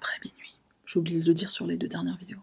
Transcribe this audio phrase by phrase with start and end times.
[0.00, 0.56] après minuit.
[0.86, 2.38] J'ai oublié de le dire sur les deux dernières vidéos.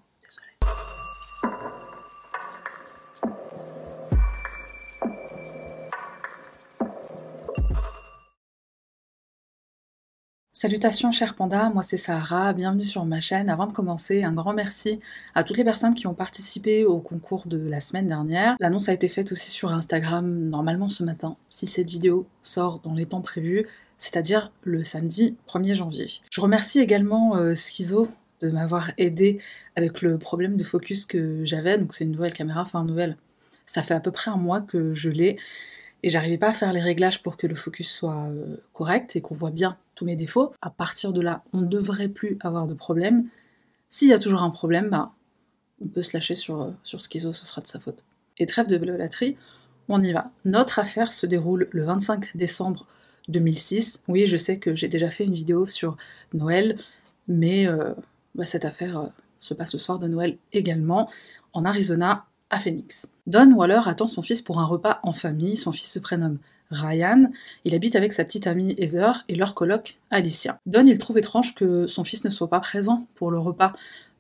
[10.52, 13.50] Salutations chers pandas, moi c'est Sahara, bienvenue sur ma chaîne.
[13.50, 15.00] Avant de commencer, un grand merci
[15.34, 18.56] à toutes les personnes qui ont participé au concours de la semaine dernière.
[18.60, 22.94] L'annonce a été faite aussi sur Instagram normalement ce matin, si cette vidéo sort dans
[22.94, 23.66] les temps prévus,
[23.98, 26.08] c'est-à-dire le samedi 1er janvier.
[26.32, 28.08] Je remercie également euh, Schizo
[28.42, 29.42] de m'avoir aidé
[29.76, 33.18] avec le problème de focus que j'avais, donc c'est une nouvelle caméra, enfin nouvelle.
[33.66, 35.38] Ça fait à peu près un mois que je l'ai
[36.04, 39.22] et j'arrivais pas à faire les réglages pour que le focus soit euh, correct et
[39.22, 40.54] qu'on voit bien tous mes défauts.
[40.62, 43.28] À partir de là, on ne devrait plus avoir de problème.
[43.90, 45.12] S'il y a toujours un problème, bah,
[45.84, 48.04] on peut se lâcher sur, euh, Schizo, ce sera de sa faute.
[48.38, 49.38] Et trêve de blablaterie,
[49.90, 50.32] on y va.
[50.46, 52.86] Notre affaire se déroule le 25 décembre
[53.28, 54.04] 2006.
[54.08, 55.98] Oui, je sais que j'ai déjà fait une vidéo sur
[56.34, 56.78] Noël,
[57.28, 57.94] mais euh,
[58.36, 59.08] bah, cette affaire euh,
[59.40, 61.10] se passe le soir de Noël également,
[61.54, 63.10] en Arizona, à Phoenix.
[63.26, 65.58] Don Waller attend son fils pour un repas en famille.
[65.58, 66.38] Son fils se prénomme
[66.72, 67.32] Ryan.
[67.66, 70.60] Il habite avec sa petite amie Heather et leur coloc Alicia.
[70.66, 73.74] Don, il trouve étrange que son fils ne soit pas présent pour le repas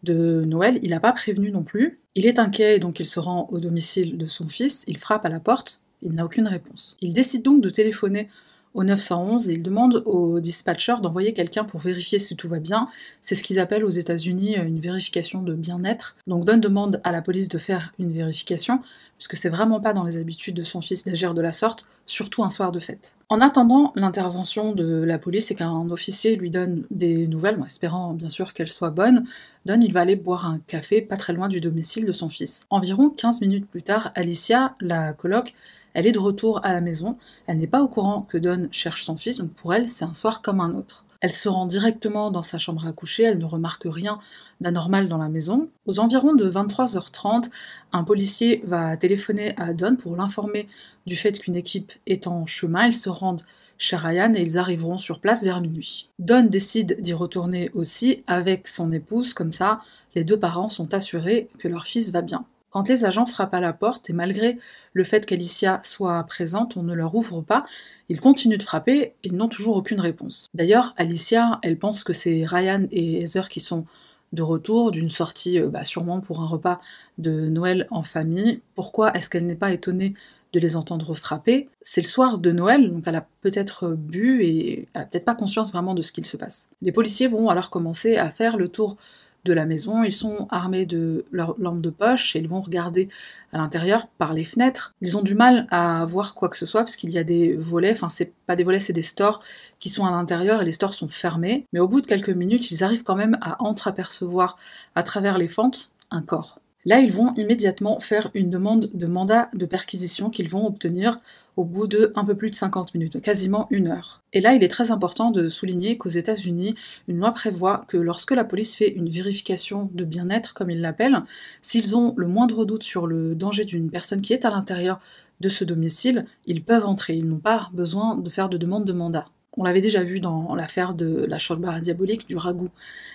[0.04, 0.80] de Noël.
[0.84, 2.00] Il n'a pas prévenu non plus.
[2.16, 4.84] Il est inquiet et donc il se rend au domicile de son fils.
[4.88, 5.82] Il frappe à la porte.
[6.02, 6.98] Il n'a aucune réponse.
[7.02, 8.30] Il décide donc de téléphoner
[8.78, 12.88] au 911 et il demande au dispatcher d'envoyer quelqu'un pour vérifier si tout va bien.
[13.22, 16.16] C'est ce qu'ils appellent aux États-Unis euh, une vérification de bien-être.
[16.28, 18.82] Donc Don demande à la police de faire une vérification,
[19.18, 22.44] puisque c'est vraiment pas dans les habitudes de son fils d'agir de la sorte, surtout
[22.44, 23.18] un soir de fête.
[23.30, 28.30] En attendant l'intervention de la police et qu'un officier lui donne des nouvelles, espérant bien
[28.30, 29.26] sûr qu'elles soient bonnes,
[29.66, 32.68] Don il va aller boire un café pas très loin du domicile de son fils.
[32.70, 35.56] Environ 15 minutes plus tard, Alicia, la coloc,
[35.98, 37.18] elle est de retour à la maison,
[37.48, 40.14] elle n'est pas au courant que Don cherche son fils, donc pour elle, c'est un
[40.14, 41.06] soir comme un autre.
[41.22, 44.20] Elle se rend directement dans sa chambre à coucher, elle ne remarque rien
[44.62, 45.70] d'anormal dans la maison.
[45.88, 47.50] Aux environs de 23h30,
[47.94, 50.68] un policier va téléphoner à Don pour l'informer
[51.08, 52.86] du fait qu'une équipe est en chemin.
[52.86, 53.42] Ils se rendent
[53.80, 56.12] chez Ryan et ils arriveront sur place vers minuit.
[56.20, 59.82] Don décide d'y retourner aussi avec son épouse, comme ça
[60.14, 62.46] les deux parents sont assurés que leur fils va bien.
[62.78, 64.60] Quand les agents frappent à la porte, et malgré
[64.94, 67.66] le fait qu'Alicia soit présente, on ne leur ouvre pas,
[68.08, 70.46] ils continuent de frapper, ils n'ont toujours aucune réponse.
[70.54, 73.88] D'ailleurs, Alicia, elle pense que c'est Ryan et Heather qui sont
[74.32, 76.80] de retour d'une sortie, euh, bah, sûrement pour un repas
[77.18, 78.62] de Noël en famille.
[78.76, 80.14] Pourquoi est-ce qu'elle n'est pas étonnée
[80.54, 81.70] de les entendre frapper?
[81.82, 85.34] C'est le soir de Noël, donc elle a peut-être bu et elle a peut-être pas
[85.34, 86.70] conscience vraiment de ce qu'il se passe.
[86.84, 88.98] Les policiers vont alors commencer à faire le tour
[89.46, 93.08] de la maison, ils sont armés de leurs lampes de poche et ils vont regarder
[93.54, 94.94] à l'intérieur par les fenêtres.
[95.02, 97.56] Ils ont du mal à voir quoi que ce soit parce qu'il y a des
[97.56, 99.42] volets, enfin c'est pas des volets, c'est des stores
[99.80, 101.66] qui sont à l'intérieur et les stores sont fermés.
[101.74, 104.58] Mais au bout de quelques minutes, ils arrivent quand même à entreapercevoir
[104.96, 106.60] à travers les fentes un corps.
[106.86, 111.20] Là, ils vont immédiatement faire une demande de mandat de perquisition qu'ils vont obtenir
[111.58, 114.22] au bout de un peu plus de 50 minutes, quasiment une heure.
[114.32, 116.76] Et là, il est très important de souligner qu'aux États-Unis,
[117.08, 121.24] une loi prévoit que lorsque la police fait une vérification de bien-être, comme ils l'appellent,
[121.62, 125.00] s'ils ont le moindre doute sur le danger d'une personne qui est à l'intérieur
[125.40, 127.16] de ce domicile, ils peuvent entrer.
[127.16, 129.26] Ils n'ont pas besoin de faire de demande de mandat.
[129.60, 132.70] On l'avait déjà vu dans l'affaire de la shortbar diabolique, du ragoût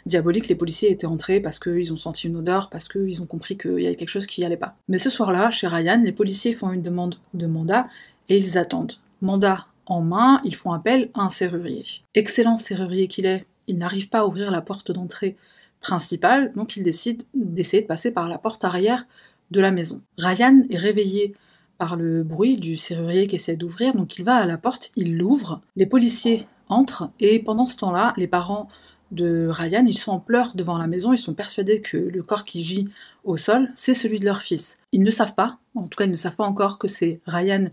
[0.07, 0.49] diabolique.
[0.49, 3.79] Les policiers étaient entrés parce qu'ils ont senti une odeur, parce qu'ils ont compris qu'il
[3.79, 4.75] y avait quelque chose qui n'y allait pas.
[4.89, 7.87] Mais ce soir-là, chez Ryan, les policiers font une demande de mandat
[8.29, 8.95] et ils attendent.
[9.21, 11.85] Mandat en main, ils font appel à un serrurier.
[12.15, 15.37] Excellent serrurier qu'il est, il n'arrive pas à ouvrir la porte d'entrée
[15.81, 19.07] principale, donc il décide d'essayer de passer par la porte arrière
[19.51, 20.01] de la maison.
[20.19, 21.35] Ryan est réveillé
[21.79, 25.17] par le bruit du serrurier qui essaie d'ouvrir, donc il va à la porte, il
[25.19, 28.69] l'ouvre, les policiers entrent, et pendant ce temps-là, les parents
[29.11, 32.45] de Ryan, ils sont en pleurs devant la maison, ils sont persuadés que le corps
[32.45, 32.89] qui gît
[33.25, 34.79] au sol, c'est celui de leur fils.
[34.93, 37.67] Ils ne savent pas, en tout cas ils ne savent pas encore que c'est Ryan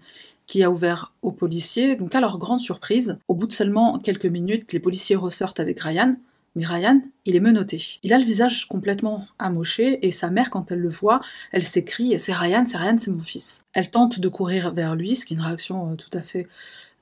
[0.50, 4.26] qui a ouvert aux policiers, donc à leur grande surprise, au bout de seulement quelques
[4.26, 6.16] minutes, les policiers ressortent avec Ryan,
[6.56, 8.00] mais Ryan, il est menotté.
[8.02, 11.22] Il a le visage complètement amoché et sa mère, quand elle le voit,
[11.52, 13.64] elle s'écrie C'est Ryan, c'est Ryan, c'est mon fils.
[13.74, 16.48] Elle tente de courir vers lui, ce qui est une réaction euh, tout à fait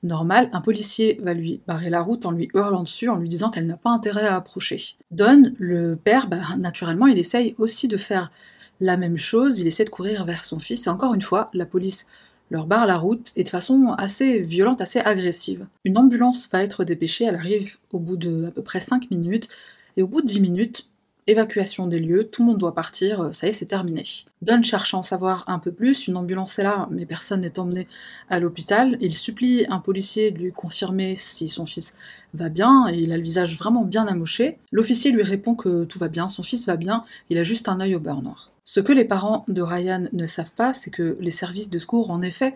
[0.02, 0.50] normale.
[0.52, 3.66] Un policier va lui barrer la route en lui hurlant dessus, en lui disant qu'elle
[3.66, 4.96] n'a pas intérêt à approcher.
[5.10, 8.30] Don, le père, bah, naturellement, il essaye aussi de faire
[8.82, 9.58] la même chose.
[9.58, 12.06] Il essaie de courir vers son fils et encore une fois, la police
[12.50, 15.66] leur barre la route et de façon assez violente, assez agressive.
[15.84, 19.48] Une ambulance va être dépêchée, elle arrive au bout de à peu près 5 minutes,
[19.96, 20.88] et au bout de 10 minutes,
[21.28, 24.02] évacuation des lieux, tout le monde doit partir, ça y est, c'est terminé.
[24.40, 27.58] Don cherche à en savoir un peu plus, une ambulance est là, mais personne n'est
[27.58, 27.86] emmené
[28.30, 28.96] à l'hôpital.
[29.00, 31.94] Il supplie un policier de lui confirmer si son fils
[32.32, 34.58] va bien, il a le visage vraiment bien amoché.
[34.72, 37.80] L'officier lui répond que tout va bien, son fils va bien, il a juste un
[37.80, 38.50] œil au beurre noir.
[38.70, 42.10] Ce que les parents de Ryan ne savent pas, c'est que les services de secours,
[42.10, 42.54] en effet,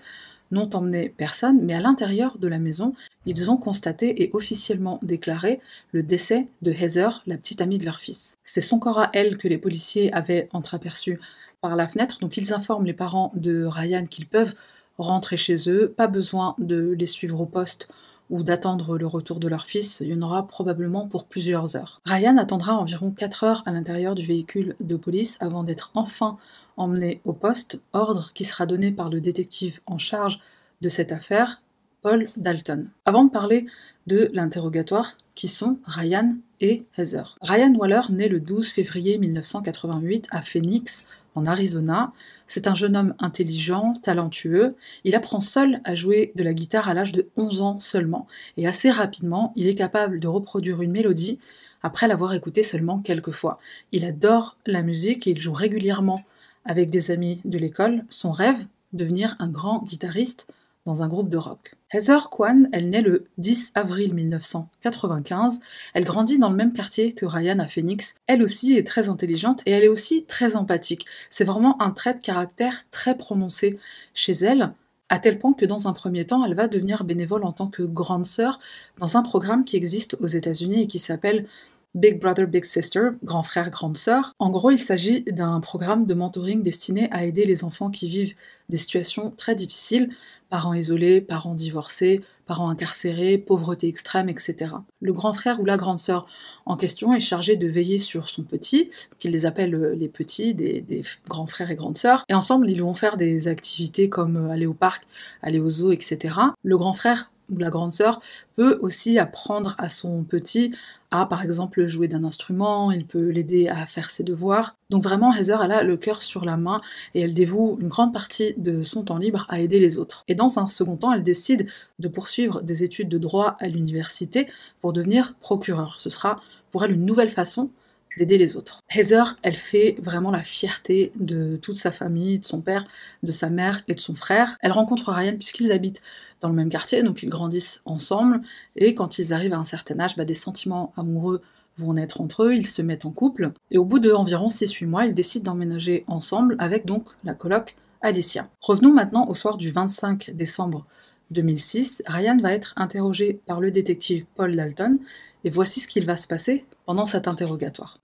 [0.51, 2.93] n'ont emmené personne, mais à l'intérieur de la maison,
[3.25, 5.59] ils ont constaté et officiellement déclaré
[5.93, 8.37] le décès de Heather, la petite amie de leur fils.
[8.45, 11.19] C'est son corps à elle que les policiers avaient entreaperçu
[11.63, 14.55] par la fenêtre, donc ils informent les parents de Ryan qu'ils peuvent
[14.99, 17.89] rentrer chez eux, pas besoin de les suivre au poste
[18.33, 22.01] ou d'attendre le retour de leur fils, il y en aura probablement pour plusieurs heures.
[22.07, 26.39] Ryan attendra environ 4 heures à l'intérieur du véhicule de police avant d'être enfin
[26.79, 30.41] emmené au poste, ordre qui sera donné par le détective en charge
[30.81, 31.61] de cette affaire,
[32.01, 32.89] Paul Dalton.
[33.05, 33.67] Avant de parler
[34.07, 37.37] de l'interrogatoire, qui sont Ryan et Heather.
[37.43, 42.13] Ryan Waller naît le 12 février 1988 à Phoenix, en Arizona.
[42.47, 44.75] C'est un jeune homme intelligent, talentueux.
[45.05, 48.27] Il apprend seul à jouer de la guitare à l'âge de 11 ans seulement,
[48.57, 51.39] et assez rapidement, il est capable de reproduire une mélodie
[51.83, 53.59] après l'avoir écoutée seulement quelques fois.
[53.93, 56.21] Il adore la musique et il joue régulièrement
[56.65, 58.05] avec des amis de l'école.
[58.09, 60.47] Son rêve, devenir un grand guitariste
[60.87, 61.75] dans un groupe de rock.
[61.93, 65.61] Heather Kwan, elle naît le 10 avril 1995.
[65.93, 68.15] Elle grandit dans le même quartier que Ryan à Phoenix.
[68.27, 71.05] Elle aussi est très intelligente et elle est aussi très empathique.
[71.29, 73.79] C'est vraiment un trait de caractère très prononcé
[74.15, 74.73] chez elle,
[75.11, 77.83] à tel point que dans un premier temps, elle va devenir bénévole en tant que
[77.83, 78.59] grande sœur
[78.99, 81.47] dans un programme qui existe aux États-Unis et qui s'appelle
[81.95, 84.35] Big Brother, Big Sister, grand frère, grande sœur.
[84.39, 88.35] En gros, il s'agit d'un programme de mentoring destiné à aider les enfants qui vivent
[88.71, 90.09] des situations très difficiles,
[90.49, 94.73] parents isolés, parents divorcés, parents incarcérés, pauvreté extrême, etc.
[95.01, 96.27] Le grand frère ou la grande sœur
[96.65, 100.55] en question est chargé de veiller sur son petit, qu'il les appelle euh, les petits,
[100.55, 104.51] des, grands frères et grandes sœurs, et ensemble ils vont faire des activités comme euh,
[104.51, 105.07] aller au parc,
[105.43, 106.37] aller au zoo, etc.
[106.63, 107.31] Le grand frère
[107.61, 108.21] la grande sœur
[108.57, 110.73] peut aussi apprendre à son petit
[111.13, 114.77] à, par exemple, jouer d'un instrument, il peut l'aider à faire ses devoirs.
[114.89, 116.81] Donc vraiment, Heather, elle a le cœur sur la main
[117.15, 120.25] et elle dévoue une grande partie de son temps libre à aider les autres.
[120.27, 121.67] Et dans un second temps, elle décide
[121.99, 124.49] de poursuivre des études de droit à l'université
[124.81, 126.01] pour devenir procureur.
[126.01, 126.41] Ce sera
[126.71, 127.69] pour elle une nouvelle façon
[128.17, 128.81] d'aider les autres.
[128.91, 132.87] Heather, elle fait vraiment la fierté de toute sa famille, de son père,
[133.23, 134.57] de sa mère et de son frère.
[134.61, 136.03] Elle rencontre Ryan puisqu'ils habitent
[136.43, 138.43] dans le même quartier, donc ils grandissent ensemble,
[138.77, 141.41] et quand ils arrivent à un certain âge, bah, des sentiments amoureux
[141.79, 144.87] vont naître entre eux, ils se mettent en couple, et au bout de environ 6-8
[144.87, 148.51] mois, ils décident d'emménager ensemble avec donc la coloc Alicia.
[148.61, 150.85] Revenons maintenant au soir du 25 décembre
[151.31, 154.99] 2006, Ryan va être interrogé par le détective Paul Dalton,
[155.45, 158.01] et voici ce qu'il va se passer pendant cet interrogatoire.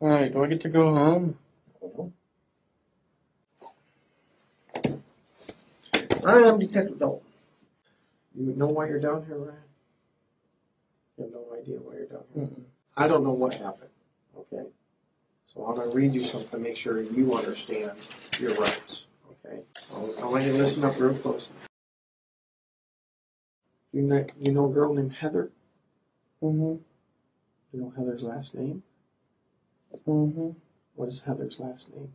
[0.00, 1.38] Alright, do I get to go home?
[6.26, 7.26] I am Detective Dalton.
[8.34, 9.58] You know why you're down here, Ryan?
[11.16, 12.44] You have no idea why you're down here.
[12.44, 12.62] Mm-mm.
[12.96, 13.90] I don't know what happened,
[14.38, 14.66] okay?
[15.54, 17.92] So I'm gonna read you something to make sure you understand
[18.38, 19.62] your rights, okay?
[19.94, 21.52] I'll, I want you to listen up real close.
[23.92, 25.50] You know, you know a girl named Heather?
[26.42, 26.76] Mm-hmm.
[27.72, 28.82] You know Heather's last name?
[30.06, 30.50] Mm-hmm.
[30.94, 32.12] What is Heather's last name?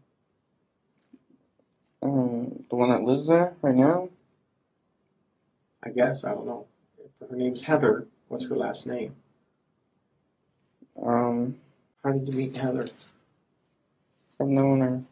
[2.01, 4.09] Um, the one that lives there right now?
[5.83, 6.65] I guess, I don't know.
[6.99, 9.15] If her name's Heather, what's her last name?
[11.01, 11.57] Um,
[12.03, 12.89] How did you meet Heather?
[14.39, 15.03] I've known her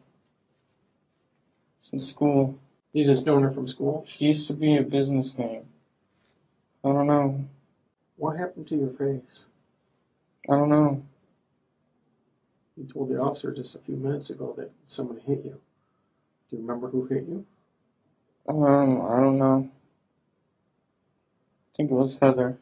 [1.80, 2.58] since school.
[2.92, 4.04] You just known her from school?
[4.06, 5.62] She used to be a business name.
[6.84, 7.44] I don't know.
[8.16, 9.44] What happened to your face?
[10.48, 11.02] I don't know.
[12.76, 15.60] You told the officer just a few minutes ago that someone hit you.
[16.48, 17.44] Do you remember who hit you?
[18.48, 19.70] Um, I don't know.
[21.72, 22.58] I think it was Heather.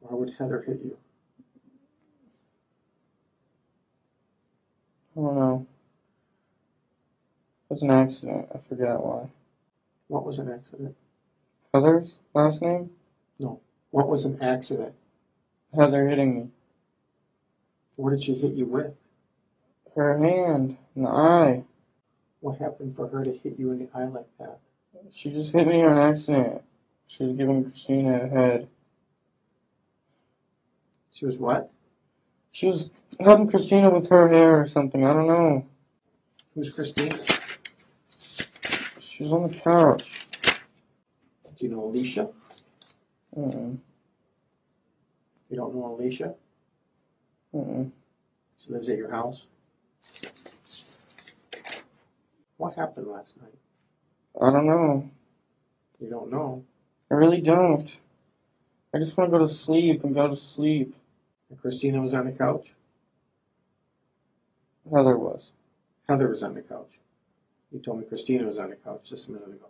[0.00, 0.96] Why would Heather hit you?
[5.16, 5.66] I don't know.
[7.68, 8.48] It was an accident.
[8.54, 9.28] I forgot why.
[10.08, 10.96] What was an accident?
[11.72, 12.90] Heather's last name?
[13.38, 13.60] No.
[13.90, 14.94] What was an accident?
[15.74, 16.48] Heather hitting me.
[17.96, 18.94] What did she hit you with?
[19.96, 21.64] Her hand in the eye.
[22.40, 24.60] What happened for her to hit you in the eye like that?
[25.12, 26.62] She just hit me on accident.
[27.06, 28.68] She was giving Christina a head.
[31.12, 31.70] She was what?
[32.52, 35.04] She was helping Christina with her hair or something.
[35.04, 35.66] I don't know.
[36.54, 37.18] Who's Christina?
[39.00, 40.26] She was on the couch.
[41.56, 42.28] Do you know Alicia?
[43.36, 43.78] Mm-mm.
[45.50, 46.34] You don't know Alicia?
[47.54, 47.90] Mm-mm.
[48.56, 49.46] She lives at your house?
[52.60, 53.54] What happened last night?
[54.38, 55.08] I don't know.
[55.98, 56.62] You don't know.
[57.10, 57.96] I really don't.
[58.94, 60.94] I just want to go to sleep and go to sleep.
[61.48, 62.72] And Christina was on the couch?
[64.92, 65.52] Heather was.
[66.06, 66.98] Heather was on the couch.
[67.72, 69.68] You told me Christina was on the couch just a minute ago.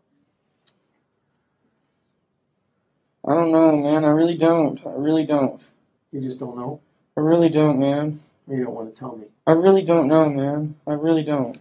[3.24, 4.04] I don't know, man.
[4.04, 4.84] I really don't.
[4.84, 5.62] I really don't.
[6.10, 6.80] You just don't know?
[7.16, 8.18] I really don't, man.
[8.48, 9.26] You don't want to tell me?
[9.46, 10.74] I really don't know, man.
[10.88, 11.56] I really don't.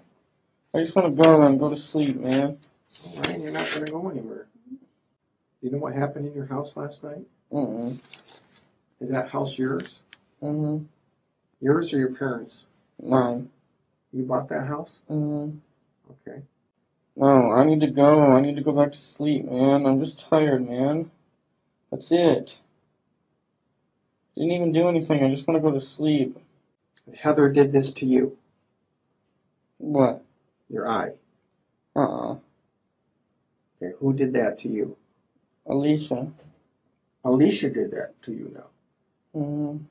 [0.74, 2.58] I just want to go and go to sleep, man.
[3.18, 4.48] Ryan, you're not going to go anywhere.
[5.62, 7.26] You know what happened in your house last night?
[7.52, 8.00] Mm-mm.
[9.00, 10.02] Is that house yours?
[10.42, 10.86] Mm-hmm.
[11.62, 12.66] Yours or your parents?
[13.02, 13.50] Mine.
[14.14, 15.00] You bought that house?
[15.10, 15.58] Mm-hmm.
[16.12, 16.42] Okay.
[17.16, 18.32] No, I need to go.
[18.36, 19.86] I need to go back to sleep, man.
[19.86, 21.12] I'm just tired, man.
[21.92, 22.62] That's it.
[24.36, 25.24] Didn't even do anything.
[25.24, 26.38] I just want to go to sleep.
[27.22, 28.38] Heather did this to you.
[29.78, 30.24] What?
[30.70, 31.12] Your eye.
[31.96, 32.38] Uh-uh.
[33.82, 34.98] Okay, who did that to you?
[35.66, 36.32] Alicia.
[37.24, 39.40] Alicia did that to you now.
[39.40, 39.84] Mm-hmm.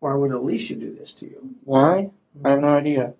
[0.00, 1.54] Why would Alicia do this to you?
[1.64, 2.10] Why?
[2.44, 3.14] I have no idea.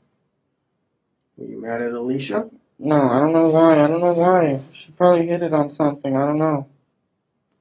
[1.37, 2.51] Were you mad at Alicia?
[2.79, 3.75] No, I don't know why.
[3.75, 4.61] I don't know why.
[4.73, 6.17] She probably hit it on something.
[6.17, 6.67] I don't know.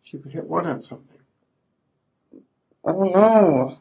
[0.02, 1.20] She could hit one on something.
[2.86, 3.78] I don't know.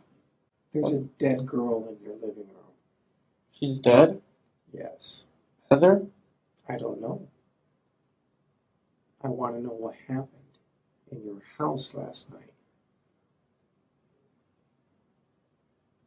[0.73, 2.75] There's a dead girl in your living room.
[3.51, 4.21] She's dead?
[4.73, 5.25] Yes.
[5.71, 6.03] Heather?
[6.69, 7.29] I don't know.
[9.23, 10.29] I want to know what happened
[11.13, 12.53] in your house last night.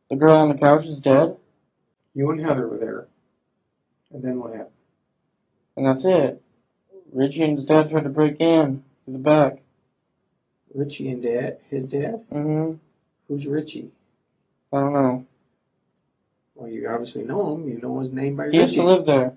[0.10, 1.38] The girl on the couch is dead?
[2.14, 3.08] You and Heather were there.
[4.12, 4.70] And then what happened?
[5.78, 6.42] And that's it.
[7.14, 9.62] Richie and his dad tried to break in through the back.
[10.74, 12.26] Richie and dad, his dad?
[12.32, 12.74] Mm-hmm.
[13.28, 13.92] Who's Richie?
[14.74, 15.26] I don't know.
[16.56, 17.70] Well, you obviously know him.
[17.70, 19.34] You know his name by He used to live there.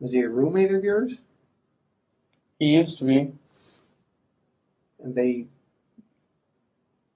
[0.00, 1.20] Was he a roommate of yours?
[2.58, 3.32] He used to be.
[5.02, 5.46] And they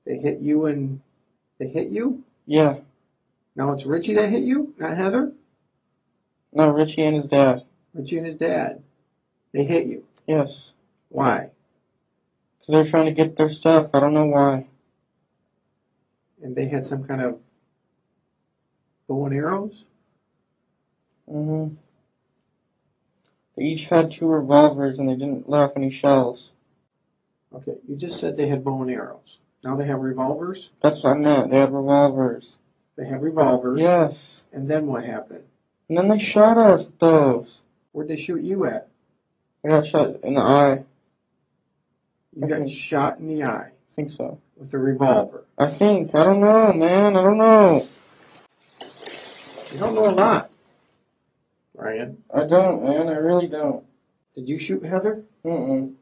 [0.04, 1.00] they hit you and
[1.58, 2.24] they hit you?
[2.46, 2.78] Yeah.
[3.54, 5.32] Now it's Richie that hit you, not Heather?
[6.52, 7.64] No, Richie and his dad.
[7.92, 8.82] Richie and his dad.
[9.52, 10.04] They hit you.
[10.26, 10.72] Yes.
[11.08, 11.50] Why?
[12.58, 13.90] Because they're trying to get their stuff.
[13.94, 14.66] I don't know why.
[16.42, 17.38] And they had some kind of
[19.08, 19.84] bow and arrows?
[21.30, 21.74] Mm-hmm.
[23.58, 26.52] They each had two revolvers and they didn't let off any shells.
[27.52, 29.38] Okay, you just said they had bow and arrows.
[29.64, 30.70] Now they have revolvers?
[30.80, 31.50] That's what I meant.
[31.50, 32.58] They had revolvers.
[32.96, 33.80] They have revolvers.
[33.80, 34.44] Yes.
[34.52, 35.44] And then what happened?
[35.88, 37.60] And then they shot us with those.
[37.92, 38.88] Where'd they shoot you at?
[39.64, 40.84] I got shot in the eye.
[42.36, 42.70] You got Okay.
[42.70, 44.38] shot in the eye I think so.
[44.56, 45.44] with a revolver.
[45.58, 46.14] I think.
[46.14, 47.16] I don't know, man.
[47.16, 47.86] I don't know.
[49.72, 50.50] You don't know a lot.
[51.78, 53.08] Ryan, I don't, man.
[53.08, 53.84] I really don't.
[54.34, 55.22] did you shoot Heather?
[55.44, 55.94] Mm-mm.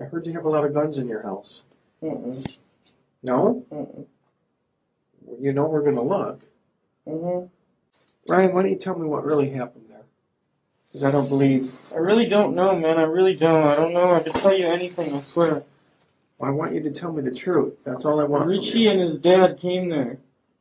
[0.00, 1.62] I heard you have a lot of guns in your house.
[2.02, 2.58] Mm-mm.
[3.22, 3.64] No?
[3.70, 4.06] Mm-mm.
[5.22, 6.40] Well, You know we're gonna look.
[7.06, 7.46] Mm-hmm.
[8.32, 10.02] Ryan, why don't you tell me what really happened there?
[10.88, 11.72] Because I don't believe.
[11.94, 12.98] I really don't know, man.
[12.98, 13.68] I really don't.
[13.68, 14.14] I don't know.
[14.14, 15.62] I could tell you anything, I swear.
[16.40, 17.74] I want you to tell me the truth.
[17.84, 18.46] That's all I want.
[18.46, 18.90] Richie you.
[18.90, 20.18] and his dad came there.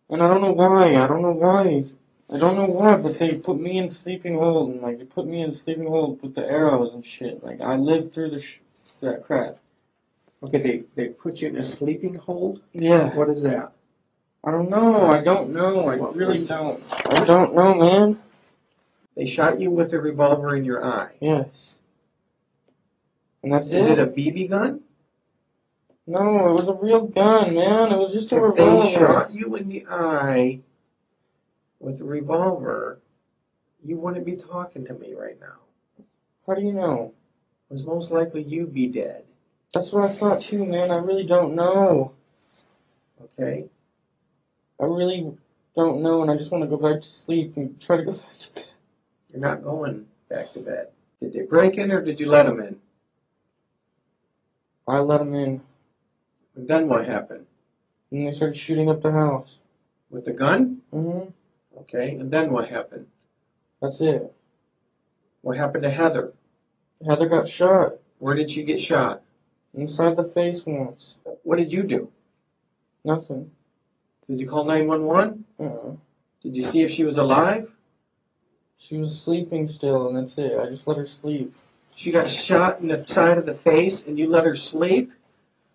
[0.09, 0.95] And I don't know why.
[0.95, 1.86] I don't know why.
[2.31, 5.25] I don't know why, but they put me in sleeping hold and like they put
[5.25, 7.43] me in sleeping hold with the arrows and shit.
[7.43, 8.59] Like I lived through the sh-
[9.01, 9.57] that crap.
[10.43, 12.62] Okay, they, they put you in a sleeping hold?
[12.71, 13.15] Yeah.
[13.15, 13.74] What is that?
[14.43, 15.12] I don't know.
[15.12, 15.89] I don't know.
[15.89, 16.81] I really don't.
[17.07, 18.19] I don't know, man.
[19.17, 21.12] They shot you with a revolver in your eye.
[21.19, 21.77] Yes.
[23.43, 23.98] And that's Is it.
[23.98, 24.81] it a BB gun?
[26.07, 27.91] No, it was a real gun, man.
[27.91, 28.83] It was just a If revolver.
[28.83, 30.62] they shot you in the eye
[31.79, 33.00] with a revolver,
[33.83, 36.03] you wouldn't be talking to me right now.
[36.45, 37.13] How do you know?
[37.69, 39.24] It was most likely you'd be dead.
[39.74, 40.91] That's what I thought too, man.
[40.91, 42.13] I really don't know.
[43.21, 43.69] Okay?
[44.79, 45.31] I really
[45.75, 48.12] don't know, and I just want to go back to sleep and try to go
[48.13, 48.65] back to bed.
[49.31, 50.88] You're not going back to bed.
[51.21, 52.77] Did they break in or did you let them in?
[54.88, 55.62] I let them in,
[56.55, 57.45] And then what happened?
[58.12, 59.59] and they started shooting up the house.
[60.09, 60.81] With the gun?
[60.91, 61.19] hmm
[61.81, 63.07] Okay, and then what happened?
[63.81, 64.33] That's it.
[65.41, 66.33] What happened to Heather?
[67.05, 69.21] Heather got shot Where did she get shot?
[69.74, 71.15] inside the face once.
[71.43, 72.12] What did you do?
[73.05, 73.51] Nothing.
[74.27, 75.45] Did you call 911?
[75.59, 75.91] Uh-uh.
[76.43, 77.71] Did you see if she was alive?
[78.77, 80.57] She was sleeping still, and that's it.
[80.57, 81.53] I just let her sleep.
[81.95, 85.12] She got shot in the side of the face and you let her sleep?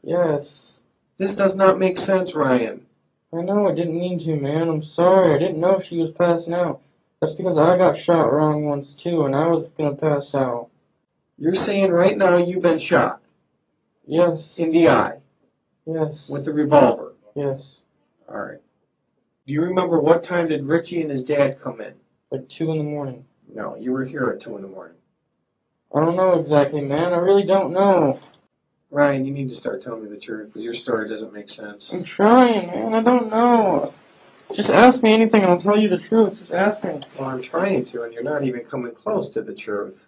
[0.03, 0.73] Yes.
[1.19, 2.87] This does not make sense, Ryan.
[3.37, 4.69] I know, I didn't mean to, man.
[4.69, 5.35] I'm sorry.
[5.35, 6.81] I didn't know she was passing out.
[7.21, 10.69] That's because I got shot wrong once, too, and I was gonna pass out.
[11.37, 13.21] You're saying right now you've been shot
[14.07, 14.59] Yes.
[14.59, 15.19] in the eye
[15.87, 16.29] Yes.
[16.29, 17.15] with the revolver.
[17.35, 17.81] Yes.
[18.29, 18.61] All right.
[19.47, 21.95] Do you remember what time did Richie and his dad come in?
[22.31, 23.27] Like 2 in the morning.
[23.53, 24.97] No, you were here at 2 in the morning.
[25.95, 27.13] I don't know exactly, man.
[27.13, 28.19] I really don't know.
[28.95, 31.93] Ryan, you need to start telling me the truth because your story doesn't make sense.
[31.93, 32.95] I'm trying, man.
[32.95, 33.93] I don't know.
[34.55, 36.39] Just ask me anything and I'll tell you the truth.
[36.39, 37.01] Just ask me.
[37.19, 40.07] Well, I'm trying to, and you're not even coming close to the truth.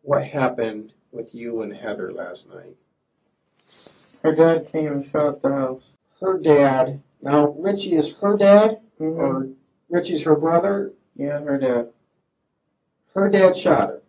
[0.00, 2.76] What happened with you and Heather last night?
[4.22, 5.92] Her dad came and shot the house.
[6.22, 7.02] Her dad.
[7.20, 9.20] Now, Richie is her dad, Mm-hmm.
[9.20, 9.48] or
[9.90, 10.92] Richie's her brother.
[11.14, 11.90] Yeah, her dad.
[13.14, 14.02] Her dad shot her.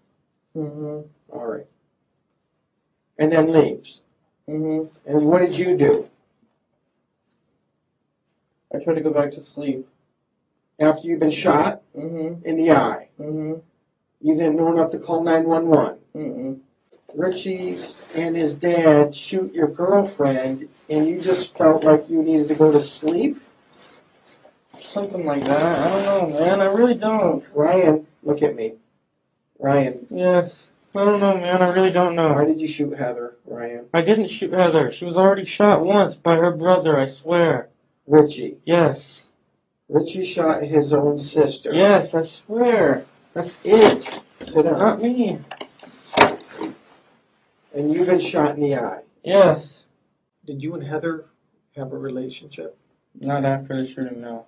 [0.56, 1.08] Mm-hmm.
[1.38, 1.66] All right.
[3.20, 4.02] And then leaves.
[4.50, 4.88] Mm-hmm.
[5.08, 6.10] And what did you do
[8.74, 9.88] I tried to go back to sleep.
[10.80, 12.46] after you've been shot Mm-hmm.
[12.46, 13.10] in the eye?
[13.20, 13.60] Mm-hmm.
[14.22, 15.98] You didn't know enough to call 911.
[16.16, 16.60] Mm-mm.
[17.16, 22.56] Richie's and his dad shoot your girlfriend, and you just felt like you needed to
[22.56, 23.42] go to sleep?
[24.80, 25.80] Something like that.
[25.80, 26.62] I don't know, man.
[26.62, 27.44] I really don't.
[27.54, 28.74] Ryan, look at me.
[29.58, 30.70] Ryan, Yes.
[30.96, 31.62] I don't know, man.
[31.62, 32.34] I really don't know.
[32.34, 33.86] why did you shoot Heather, Ryan?
[33.94, 34.92] I didn't shoot Heather.
[34.92, 37.70] She was already shot once by her brother, I swear.
[38.08, 38.58] Richie.
[38.66, 39.30] Yes.
[39.88, 41.74] Richie shot his own sister.
[41.74, 43.06] Yes, I swear.
[43.34, 44.20] That's it.
[44.42, 44.80] Sit down.
[44.80, 45.40] Not me.
[47.76, 49.02] And you've been shot in the eye.
[49.24, 49.86] Yes.
[50.46, 51.26] Did you and Heather
[51.76, 52.78] have a relationship?
[53.20, 54.46] Not after the shooting, no.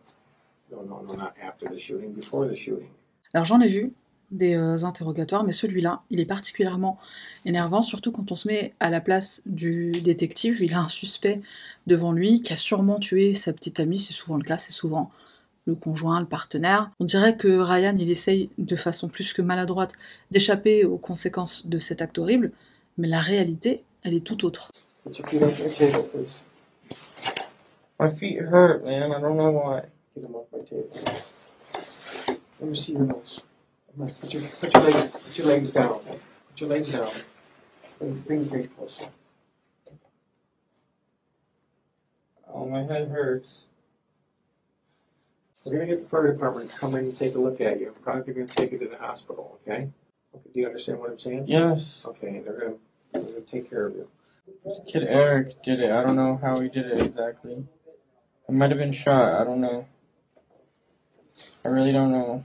[0.71, 2.89] No, no, no, not after the shooting, before the shooting.
[3.33, 3.93] Alors j'en ai vu
[4.31, 6.97] des euh, interrogatoires, mais celui-là, il est particulièrement
[7.45, 10.61] énervant, surtout quand on se met à la place du détective.
[10.61, 11.41] Il a un suspect
[11.87, 15.11] devant lui qui a sûrement tué sa petite amie, c'est souvent le cas, c'est souvent
[15.65, 16.89] le conjoint, le partenaire.
[16.99, 19.93] On dirait que Ryan, il essaye de façon plus que maladroite
[20.31, 22.51] d'échapper aux conséquences de cet acte horrible,
[22.97, 24.71] mais la réalité, elle est tout autre.
[25.03, 26.43] Put your feet on your table, please?
[27.99, 29.11] My feet hurt, man.
[29.11, 29.81] I don't know why.
[30.15, 30.89] Get them off my table.
[32.59, 33.41] Let me see your nose.
[33.97, 35.99] Put your, put your legs, put your legs down.
[35.99, 37.09] Put your legs down.
[37.99, 39.05] Bring, bring your face closer.
[42.53, 43.65] Oh, my head hurts.
[45.65, 47.87] We're gonna get the fire department to come in and take a look at you.
[47.89, 49.89] I'm probably gonna take you to the hospital, okay?
[50.33, 51.45] Okay, do you understand what I'm saying?
[51.47, 52.03] Yes.
[52.05, 52.75] Okay, they're gonna,
[53.13, 54.07] they're gonna take care of you.
[54.65, 55.91] This kid Eric did it.
[55.91, 57.65] I don't know how he did it exactly.
[58.49, 59.39] I might have been shot.
[59.39, 59.85] I don't know.
[61.63, 62.43] I really don't know.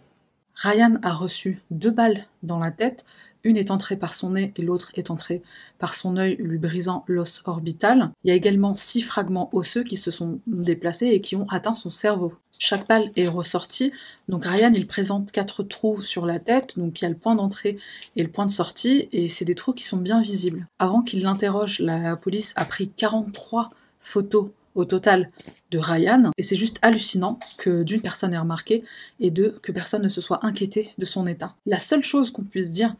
[0.57, 3.05] Ryan a reçu deux balles dans la tête,
[3.45, 5.43] une est entrée par son nez et l'autre est entrée
[5.79, 8.11] par son œil, lui brisant l'os orbital.
[8.25, 11.75] Il y a également six fragments osseux qui se sont déplacés et qui ont atteint
[11.75, 12.35] son cerveau.
[12.59, 13.93] Chaque balle est ressortie,
[14.29, 17.35] donc Ryan il présente quatre trous sur la tête, donc il y a le point
[17.35, 17.77] d'entrée
[18.17, 20.67] et le point de sortie, et c'est des trous qui sont bien visibles.
[20.79, 25.31] Avant qu'il l'interroge, la police a pris 43 photos au total
[25.71, 28.85] de Ryan, et c'est juste hallucinant que d'une personne ait remarqué
[29.19, 31.57] et deux, que personne ne se soit inquiété de son état.
[31.65, 32.95] La seule chose qu'on puisse dire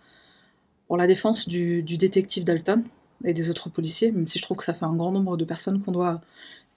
[0.89, 2.83] pour la défense du, du détective Dalton
[3.25, 5.45] et des autres policiers, même si je trouve que ça fait un grand nombre de
[5.45, 6.21] personnes qu'on doit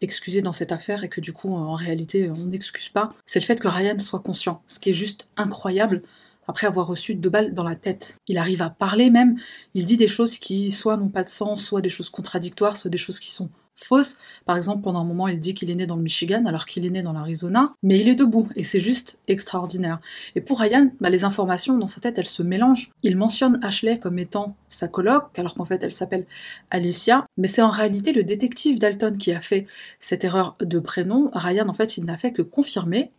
[0.02, 3.46] excuser dans cette affaire et que du coup en réalité on n'excuse pas, c'est le
[3.46, 6.04] fait que Ryan soit conscient, ce qui est juste incroyable
[6.48, 8.18] après avoir reçu deux balles dans la tête.
[8.28, 9.38] Il arrive à parler même,
[9.76, 12.90] il dit des choses qui soit n'ont pas de sens, soit des choses contradictoires, soit
[12.90, 13.50] des choses qui sont
[13.84, 14.18] fausses.
[14.46, 16.86] Par exemple, pendant un moment, il dit qu'il est né dans le Michigan alors qu'il
[16.86, 20.00] est né dans l'Arizona, mais il est debout et c'est juste extraordinaire.
[20.36, 22.92] Et pour Ryan, bah, les informations dans sa tête, elles se mélangent.
[23.04, 26.26] Il mentionne Ashley comme étant sa coloc, alors qu'en fait elle s'appelle
[26.72, 29.65] Alicia, mais c'est en réalité le détective Dalton qui a fait
[30.00, 31.30] cette erreur de prénom.
[31.34, 33.12] Ryan, en fait, il n'a fait que confirmer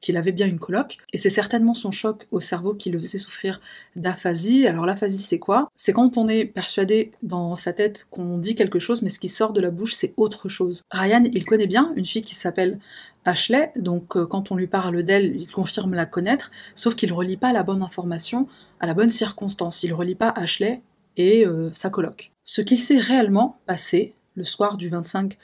[0.00, 3.18] qu'il avait bien une coloc, et c'est certainement son choc au cerveau qui le faisait
[3.18, 3.60] souffrir
[3.96, 4.66] d'aphasie.
[4.66, 5.70] Alors l'aphasie, c'est quoi?
[5.76, 9.28] C'est quand on est persuadé dans sa tête qu'on dit quelque chose, mais ce qui
[9.28, 10.82] sort de la bouche, c'est autre chose.
[10.90, 12.78] Ryan, il connaît bien une fille qui s'appelle
[13.24, 17.36] Ashley, donc euh, quand on lui parle d'elle, il confirme la connaître, sauf qu'il relie
[17.36, 18.48] pas la bonne information
[18.80, 19.82] à la bonne circonstance.
[19.82, 20.80] Il relie pas Ashley
[21.16, 22.32] et euh, sa coloc.
[22.44, 25.36] Ce qui s'est réellement passé le soir du 25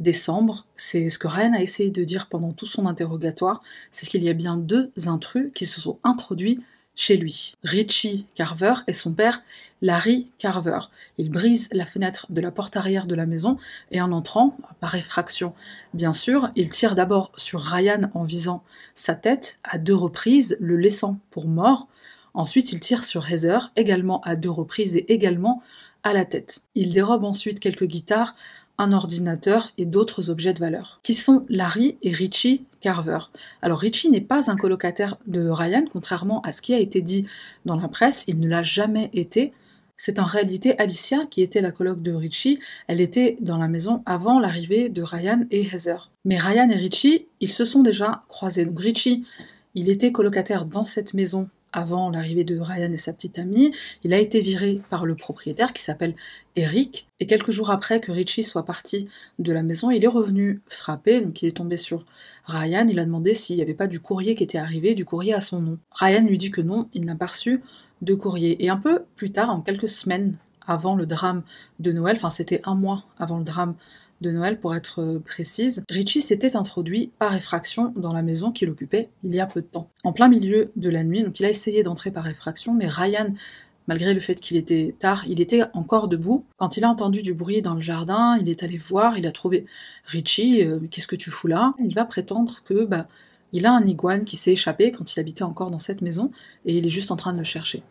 [0.00, 3.60] décembre, c'est ce que Ryan a essayé de dire pendant tout son interrogatoire,
[3.90, 6.60] c'est qu'il y a bien deux intrus qui se sont introduits
[6.96, 7.54] chez lui.
[7.62, 9.42] Richie Carver et son père
[9.82, 10.80] Larry Carver.
[11.18, 13.56] Ils brisent la fenêtre de la porte arrière de la maison
[13.90, 15.54] et en entrant, par effraction
[15.94, 18.62] bien sûr, ils tirent d'abord sur Ryan en visant
[18.94, 21.88] sa tête à deux reprises, le laissant pour mort.
[22.34, 25.62] Ensuite, il tire sur Heather, également à deux reprises et également
[26.02, 26.62] à la tête.
[26.74, 28.36] Il dérobe ensuite quelques guitares,
[28.80, 33.18] un ordinateur et d'autres objets de valeur, qui sont Larry et Richie Carver.
[33.60, 37.26] Alors Richie n'est pas un colocataire de Ryan, contrairement à ce qui a été dit
[37.66, 39.52] dans la presse, il ne l'a jamais été.
[39.96, 44.02] C'est en réalité Alicia qui était la coloc de Richie, elle était dans la maison
[44.06, 46.10] avant l'arrivée de Ryan et Heather.
[46.24, 48.64] Mais Ryan et Richie, ils se sont déjà croisés.
[48.64, 49.26] Donc Richie,
[49.74, 53.72] il était colocataire dans cette maison avant l'arrivée de Ryan et sa petite amie.
[54.04, 56.14] Il a été viré par le propriétaire qui s'appelle
[56.56, 57.06] Eric.
[57.20, 61.20] Et quelques jours après que Richie soit parti de la maison, il est revenu frapper.
[61.20, 62.04] Donc il est tombé sur
[62.46, 62.86] Ryan.
[62.88, 65.40] Il a demandé s'il n'y avait pas du courrier qui était arrivé, du courrier à
[65.40, 65.78] son nom.
[65.92, 67.62] Ryan lui dit que non, il n'a pas reçu
[68.02, 68.64] de courrier.
[68.64, 71.42] Et un peu plus tard, en quelques semaines avant le drame
[71.78, 73.74] de Noël, enfin c'était un mois avant le drame
[74.20, 78.70] de Noël pour être euh, précise, Richie s'était introduit par effraction dans la maison qu'il
[78.70, 79.90] occupait il y a peu de temps.
[80.04, 83.32] En plein milieu de la nuit, donc il a essayé d'entrer par effraction, mais Ryan,
[83.86, 86.44] malgré le fait qu'il était tard, il était encore debout.
[86.58, 89.32] Quand il a entendu du bruit dans le jardin, il est allé voir, il a
[89.32, 89.66] trouvé
[90.04, 91.74] Richie, euh, qu'est-ce que tu fous là?
[91.82, 93.06] Il va prétendre que bah
[93.52, 96.30] il a un iguane qui s'est échappé quand il habitait encore dans cette maison
[96.64, 97.82] et il est juste en train de le chercher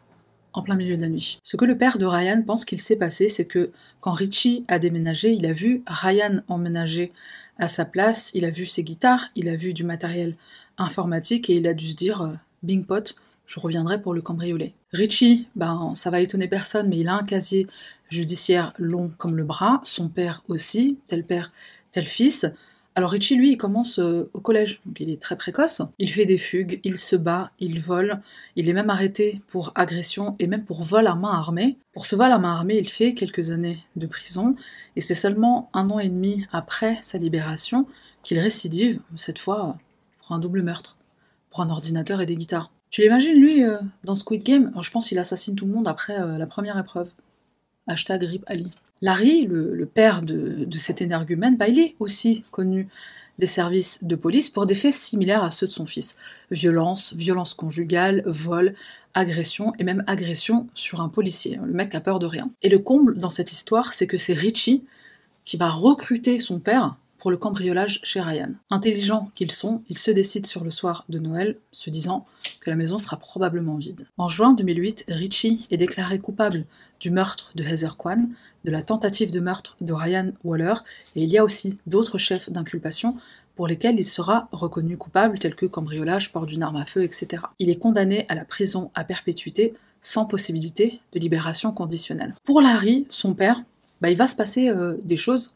[0.54, 1.40] en plein milieu de la nuit.
[1.44, 4.80] Ce que le père de Ryan pense qu'il s'est passé, c'est que quand Richie a
[4.80, 7.12] déménagé, il a vu Ryan emménager
[7.58, 10.36] à sa place, il a vu ses guitares, il a vu du matériel
[10.78, 12.34] informatique et il a dû se dire euh,
[12.64, 14.74] Bing pot, je reviendrai pour le cambrioler.
[14.92, 17.68] Richie, ben ça va étonner personne, mais il a un casier
[18.10, 21.52] judiciaire long comme le bras, son père aussi, tel père,
[21.92, 22.46] tel fils.
[23.00, 25.82] Alors Richie, lui, il commence euh, au collège, donc il est très précoce.
[26.00, 28.20] Il fait des fugues, il se bat, il vole,
[28.58, 31.78] il est même arrêté pour agression et même pour vol à main armée.
[31.94, 34.54] Pour ce vol à main armée, il fait quelques années de prison,
[34.98, 37.88] et c'est seulement un an et demi après sa libération
[38.22, 39.78] qu'il récidive, cette fois
[40.18, 40.98] pour un double meurtre,
[41.50, 42.70] pour un ordinateur et des guitares.
[42.90, 44.74] Tu l'imagines, lui, euh, dans Squid Game?
[44.78, 47.14] Je pense qu'il assassine tout le monde après euh, la première épreuve.
[47.89, 48.67] Hashtag RIP Ali.
[49.02, 52.88] Larry, le, père de, cet énergumène, bah, il est aussi connu
[53.39, 56.17] des services de police pour des faits similaires à ceux de son fils.
[56.52, 58.75] Violence, violence conjugale, vol,
[59.13, 61.60] agression et même agression sur un policier.
[61.63, 62.52] Le mec a peur de rien.
[62.62, 64.84] Et le comble dans cette histoire, c'est que c'est Richie
[65.45, 68.54] qui va recruter son père pour le cambriolage chez Ryan.
[68.72, 72.26] Intelligents qu'ils sont, ils se décident sur le soir de Noël, se disant
[72.62, 74.08] que la maison sera probablement vide.
[74.18, 76.66] En juin 2008, Richie est déclaré coupable
[77.00, 78.30] du meurtre de Heather Kwan,
[78.66, 80.76] de la tentative de meurtre de Ryan Waller,
[81.16, 83.16] et il y a aussi d'autres chefs d'inculpation
[83.56, 87.44] pour lesquels il sera reconnu coupable, tels que cambriolage, port d'une arme à feu, etc.
[87.60, 92.36] Il est condamné à la prison à perpétuité sans possibilité de libération conditionnelle.
[92.46, 93.62] Pour Larry, son père,
[94.00, 95.56] bah, il va se passer euh, des choses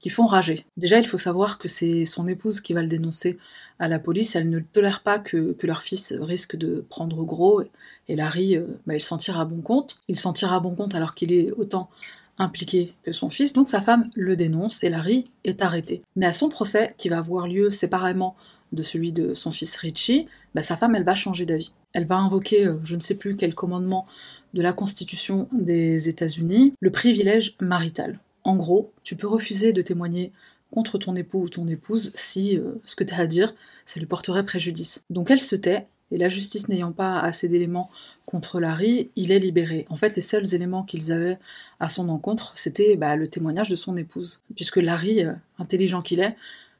[0.00, 0.66] qui font rager.
[0.76, 3.38] Déjà, il faut savoir que c'est son épouse qui va le dénoncer
[3.78, 4.36] à la police.
[4.36, 7.62] Elle ne tolère pas que, leur fils risque de prendre gros.
[8.08, 9.98] Et Larry, euh, bah, il s'en tire bon compte.
[10.08, 11.90] Il s'en tire bon compte alors qu'il est autant
[12.38, 13.52] impliqué que son fils.
[13.52, 16.02] Donc sa femme le dénonce et Larry est arrêté.
[16.16, 18.36] Mais à son procès, qui va avoir lieu séparément
[18.72, 21.72] de celui de son fils Richie, bah, sa femme, elle va changer d'avis.
[21.92, 24.06] Elle va invoquer, euh, je ne sais plus quel commandement
[24.54, 28.20] de la Constitution des États-Unis, le privilège marital.
[28.46, 30.30] En gros, tu peux refuser de témoigner
[30.70, 33.52] contre ton époux ou ton épouse si euh, ce que tu as à dire,
[33.84, 35.04] ça lui porterait préjudice.
[35.10, 37.90] Donc elle se tait, et la justice n'ayant pas assez d'éléments
[38.24, 39.84] contre Larry, il est libéré.
[39.88, 41.38] En fait, les seuls éléments qu'ils avaient
[41.80, 44.40] à son encontre, c'était bah, le témoignage de son épouse.
[44.54, 46.36] Puisque Larry, euh, intelligent qu'il est,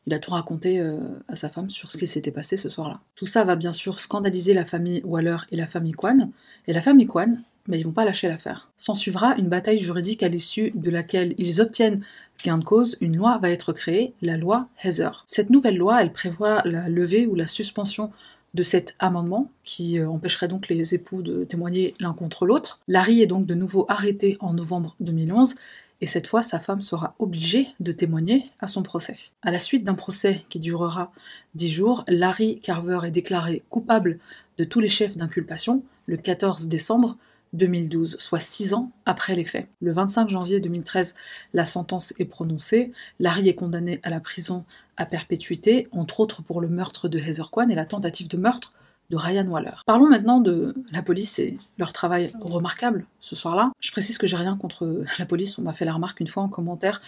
[0.07, 3.01] il a tout raconté euh, à sa femme sur ce qui s'était passé ce soir-là.
[3.17, 6.31] Tout ça va bien sûr scandaliser la famille Waller et la famille Kwan.
[6.69, 8.71] Et la famille Kwan, mais ils vont pas lâcher l'affaire.
[8.77, 12.03] S'en suivra une bataille juridique à l'issue de laquelle ils obtiennent
[12.45, 15.25] gain de cause, une loi va être créée, la loi Heather.
[15.27, 18.13] Cette nouvelle loi, elle prévoit la levée ou la suspension
[18.55, 22.81] de cet amendement qui euh, empêcherait donc les époux de témoigner l'un contre l'autre.
[22.89, 25.57] Larry est donc de nouveau arrêté en novembre 2011
[26.01, 29.17] et cette fois sa femme sera obligée de témoigner à son procès.
[29.43, 31.13] À la suite d'un procès qui durera
[31.55, 34.19] dix jours, Larry Carver est déclaré coupable
[34.59, 37.17] de tous les chefs d'inculpation le 14 décembre
[37.53, 39.69] 2012, soit six ans après les faits.
[39.81, 41.15] Le 25 janvier 2013,
[41.55, 42.93] la sentence est prononcée.
[43.19, 44.65] Larry est condamné à la prison
[44.97, 48.75] à perpétuité, entre autres pour le meurtre de Heather Kwan et la tentative de meurtre
[49.11, 49.83] de Ryan Waller.
[49.87, 53.73] Parlons maintenant de la police et leur travail remarquable ce soir-là.
[53.81, 56.43] Je précise que j'ai rien contre la police, on m'a fait la remarque une fois
[56.43, 57.01] en commentaire.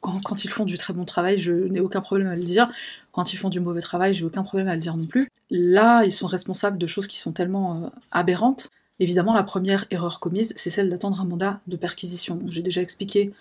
[0.00, 2.70] Quand, ils font du très bon travail, je n'ai aucun problème à le dire.
[3.12, 5.28] Quand ils font du mauvais travail, j'ai aucun problème à le dire non plus.
[5.50, 8.70] Là, ils sont responsables de choses qui sont tellement euh, aberrantes.
[9.00, 12.40] Évidemment, la première erreur commise, c'est celle d'attendre un mandat de perquisition.
[12.46, 13.32] J'ai déjà expliqué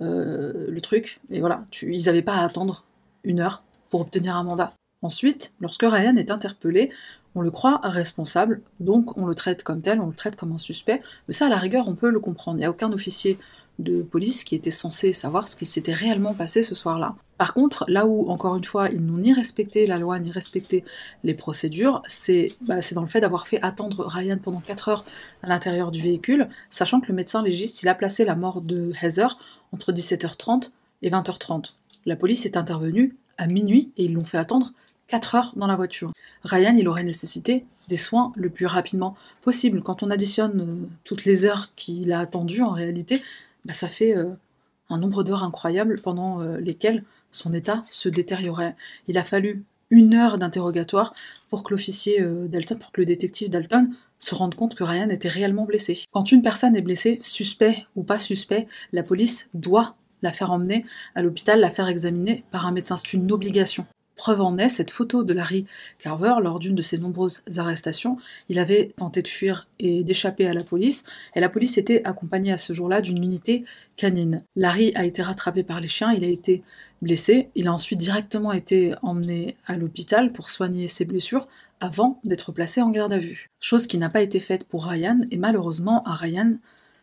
[0.00, 2.84] euh, le truc, et voilà, ils n'avaient pas à attendre
[3.22, 4.72] une heure pour obtenir un mandat.
[5.04, 6.90] Ensuite, lorsque Ryan est interpellé,
[7.36, 10.58] On le croit responsable, donc on le traite comme tel, on le traite comme un
[10.58, 12.58] suspect, mais ça à la rigueur on peut le comprendre.
[12.58, 13.38] Il n'y a aucun officier
[13.80, 17.16] de police qui était censé savoir ce qu'il s'était réellement passé ce soir-là.
[17.38, 20.84] Par contre, là où, encore une fois, ils n'ont ni respecté la loi, ni respecté
[21.24, 25.04] les procédures, c'est bah, dans le fait d'avoir fait attendre Ryan pendant 4 heures
[25.42, 28.92] à l'intérieur du véhicule, sachant que le médecin légiste, il a placé la mort de
[29.02, 29.36] Heather
[29.72, 30.70] entre 17h30
[31.02, 31.72] et 20h30.
[32.06, 34.72] La police est intervenue à minuit et ils l'ont fait attendre
[35.08, 36.12] 4 heures dans la voiture.
[36.44, 39.82] Ryan, il aurait nécessité des soins le plus rapidement possible.
[39.82, 43.22] Quand on additionne euh, toutes les heures qu'il a attendues, en réalité,
[43.64, 44.30] bah, ça fait euh,
[44.88, 48.76] un nombre d'heures incroyable pendant euh, lesquelles son état se détériorait.
[49.08, 51.14] Il a fallu une heure d'interrogatoire
[51.50, 55.28] pour que l'officier Dalton, pour que le détective Dalton se rende compte que Ryan était
[55.28, 56.04] réellement blessé.
[56.10, 60.84] Quand une personne est blessée, suspect ou pas suspect, la police doit la faire emmener
[61.14, 62.96] à l'hôpital, la faire examiner par un médecin.
[62.96, 63.86] C'est une obligation.
[64.16, 65.66] Preuve en est cette photo de Larry
[65.98, 68.16] Carver lors d'une de ses nombreuses arrestations.
[68.48, 72.52] Il avait tenté de fuir et d'échapper à la police, et la police était accompagnée
[72.52, 73.64] à ce jour-là d'une unité
[73.96, 74.42] canine.
[74.54, 76.62] Larry a été rattrapé par les chiens, il a été
[77.02, 81.48] blessé, il a ensuite directement été emmené à l'hôpital pour soigner ses blessures
[81.80, 83.50] avant d'être placé en garde à vue.
[83.60, 86.52] Chose qui n'a pas été faite pour Ryan, et malheureusement à Ryan,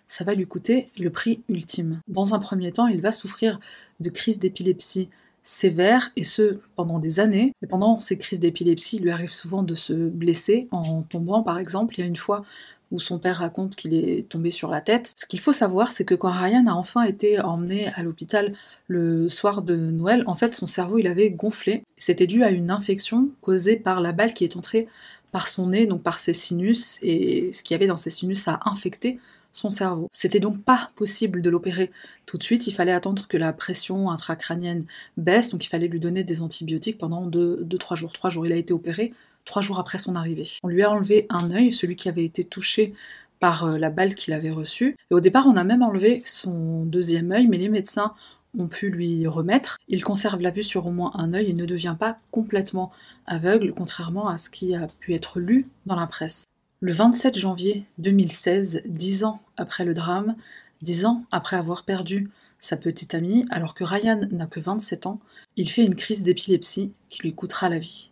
[0.08, 2.02] ça va lui coûter le prix ultime.
[2.08, 3.60] Dans un premier temps, il va souffrir
[4.00, 5.10] de crises d'épilepsie
[5.44, 7.54] sévère, et ce pendant des années.
[7.62, 11.58] Et pendant ces crises d'épilepsie, il lui arrive souvent de se blesser en tombant, par
[11.58, 11.96] exemple.
[11.98, 12.44] Il y a une fois
[12.92, 15.14] où son père raconte qu'il est tombé sur la tête.
[15.16, 18.54] Ce qu'il faut savoir, c'est que quand Ryan a enfin été emmené à l'hôpital
[18.88, 21.84] le soir de Noël, en fait, son cerveau, il avait gonflé.
[21.96, 24.90] C'était dû à une infection causée par la balle qui est entrée
[25.32, 28.50] par son nez, donc par ses sinus, et ce qu'il y avait dans ses sinus
[28.50, 29.18] a infecté
[29.52, 30.08] son cerveau.
[30.12, 31.92] C'était donc pas possible de l'opérer
[32.26, 34.86] tout de suite, il fallait attendre que la pression intracrânienne
[35.18, 38.14] baisse, donc il fallait lui donner des antibiotiques pendant 2-3 jours.
[38.14, 39.14] 3 jours, il a été opéré
[39.46, 40.48] 3 jours après son arrivée.
[40.64, 42.94] On lui a enlevé un œil, celui qui avait été touché
[43.40, 44.96] par euh, la balle qu'il avait reçue.
[45.10, 48.14] Et au départ, on a même enlevé son deuxième œil, mais les médecins
[48.58, 49.78] ont pu lui remettre.
[49.88, 52.92] Il conserve la vue sur au moins un œil et ne devient pas complètement
[53.26, 56.46] aveugle, contrairement à ce qui a pu être lu dans la presse.
[56.84, 60.36] Le 27 janvier 2016, dix ans après le drame,
[60.82, 65.20] dix ans après avoir perdu sa petite amie, alors que Ryan n'a que 27 ans,
[65.58, 68.10] il fait une crise d'épilepsie qui lui coûtera la vie.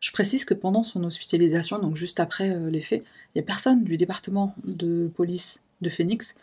[0.00, 3.46] Je précise que pendant son hospitalisation, donc juste après euh, les faits, il n'y a
[3.46, 6.34] personne du département de police de Phoenix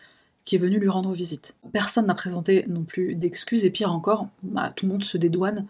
[0.45, 1.55] qui est venu lui rendre visite.
[1.73, 5.67] Personne n'a présenté non plus d'excuses, et pire encore, bah, tout le monde se dédouane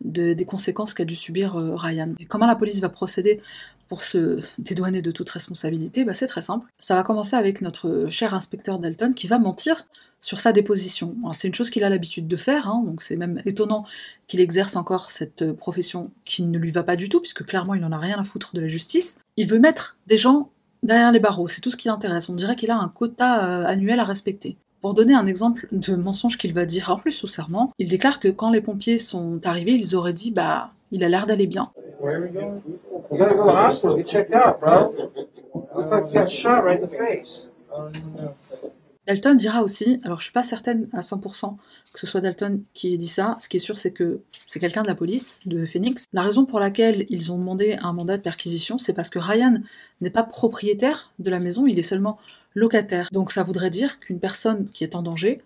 [0.00, 2.14] des conséquences qu'a dû subir euh, Ryan.
[2.28, 3.40] Comment la police va procéder
[3.88, 6.66] pour se dédouaner de toute responsabilité bah, C'est très simple.
[6.78, 9.86] Ça va commencer avec notre cher inspecteur Dalton qui va mentir
[10.20, 11.16] sur sa déposition.
[11.32, 13.84] C'est une chose qu'il a l'habitude de faire, hein, donc c'est même étonnant
[14.26, 17.80] qu'il exerce encore cette profession qui ne lui va pas du tout, puisque clairement il
[17.80, 19.18] n'en a rien à foutre de la justice.
[19.36, 20.50] Il veut mettre des gens
[20.82, 22.28] derrière les barreaux, c'est tout ce qui l'intéresse.
[22.28, 24.56] On dirait qu'il a un quota euh, annuel à respecter.
[24.80, 28.20] Pour donner un exemple de mensonge qu'il va dire en plus sous serment, il déclare
[28.20, 31.70] que quand les pompiers sont arrivés, ils auraient dit bah il a l'air d'aller bien.
[39.06, 41.56] Dalton dira aussi, alors je suis pas certaine à 100%
[41.92, 44.60] que ce soit Dalton qui ait dit ça, ce qui est sûr c'est que c'est
[44.60, 46.06] quelqu'un de la police, de Phoenix.
[46.12, 49.60] La raison pour laquelle ils ont demandé un mandat de perquisition, c'est parce que Ryan
[50.00, 52.18] n'est pas propriétaire de la maison, il est seulement
[52.54, 53.08] locataire.
[53.12, 55.40] Donc ça voudrait dire qu'une personne qui est en danger,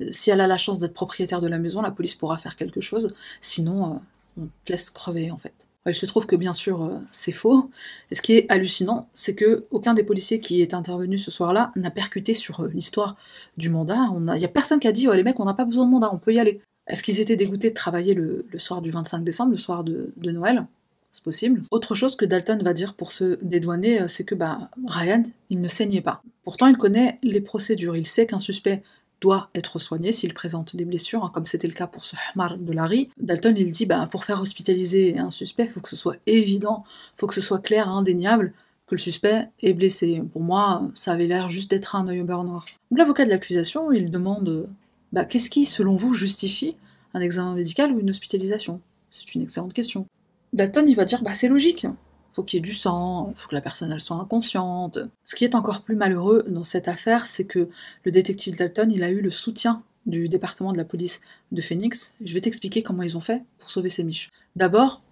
[0.00, 2.56] euh, si elle a la chance d'être propriétaire de la maison, la police pourra faire
[2.56, 3.96] quelque chose, sinon euh,
[4.38, 5.68] on te laisse crever en fait.
[5.86, 7.70] Il se trouve que bien sûr euh, c'est faux.
[8.10, 11.72] Et ce qui est hallucinant, c'est que aucun des policiers qui est intervenu ce soir-là
[11.74, 13.16] n'a percuté sur l'histoire
[13.56, 14.08] du mandat.
[14.14, 16.10] Il n'y a, personne qui a dit les mecs, on n'a pas besoin de mandat,
[16.12, 16.60] on peut y aller.
[16.86, 20.66] Est-ce qu'ils étaient dégoûtés de travailler le, soir du 25 décembre, le soir de Noël?
[21.12, 21.60] C'est possible.
[21.70, 25.60] Autre chose que Dalton va dire pour se dédouaner, euh, c'est que bah, Ryan, il
[25.60, 26.22] ne saignait pas.
[26.42, 28.82] Pourtant, il connaît les procédures, il sait qu'un suspect
[29.22, 32.58] doit être soigné s'il présente des blessures, hein, comme c'était le cas pour ce Hamar
[32.58, 33.08] de Larry.
[33.18, 36.84] Dalton, il dit, bah, pour faire hospitaliser un suspect, il faut que ce soit évident,
[37.16, 38.52] il faut que ce soit clair, indéniable,
[38.86, 40.22] que le suspect est blessé.
[40.32, 42.66] Pour moi, ça avait l'air juste d'être un œil au beurre noir.
[42.90, 44.68] L'avocat de l'accusation, il demande,
[45.12, 46.76] bah, qu'est-ce qui, selon vous, justifie
[47.14, 48.80] un examen médical ou une hospitalisation?
[49.10, 50.06] C'est une excellente question.
[50.52, 51.86] Dalton, il va dire bah c'est logique.
[52.34, 54.98] Faut qu'il y ait du sang, faut que la personne elle soit inconsciente.
[55.24, 57.68] Ce qui est encore plus malheureux dans cette affaire, c'est que
[58.04, 61.20] le détective Dalton, il a eu le soutien du département de la police
[61.52, 62.14] de Phoenix.
[62.24, 64.30] Je vais t'expliquer comment ils ont fait pour sauver ces miches.
[64.56, 65.02] D'abord,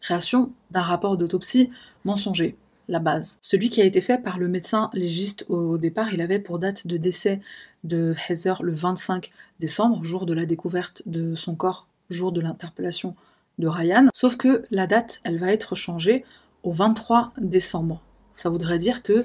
[0.00, 1.70] création d'un rapport d'autopsie
[2.04, 2.56] mensonger,
[2.88, 3.38] la base.
[3.42, 6.86] Celui qui a été fait par le médecin légiste au départ, il avait pour date
[6.86, 7.40] de décès
[7.84, 13.14] de Heather le 25 décembre, jour de la découverte de son corps, jour de l'interpellation
[13.58, 16.24] de Ryan, sauf que la date, elle va être changée
[16.62, 18.02] au 23 décembre.
[18.32, 19.22] Ça voudrait dire que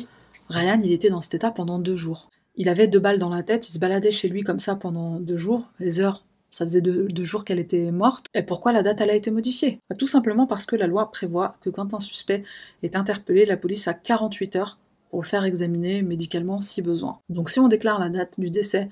[0.50, 2.30] Ryan, il était dans cet état pendant deux jours.
[2.56, 5.20] Il avait deux balles dans la tête, il se baladait chez lui comme ça pendant
[5.20, 5.68] deux jours.
[5.80, 8.28] Les heures, ça faisait deux, jours qu'elle était morte.
[8.36, 9.80] Et pourquoi la date, elle a été modifiée?
[9.90, 12.44] Bah, Tout simplement parce que la loi prévoit que quand un suspect
[12.84, 14.78] est interpellé, la police a 48 heures
[15.10, 17.20] pour le faire examiner médicalement si besoin.
[17.30, 18.90] Donc si on déclare la date du décès